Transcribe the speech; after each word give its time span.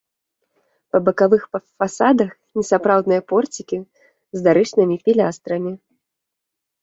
Па 0.93 0.97
бакавых 1.07 1.43
фасадах 1.83 2.31
несапраўдныя 2.59 3.21
порцікі 3.33 3.77
з 4.37 4.45
дарычнымі 4.47 4.95
пілястрамі. 5.05 5.73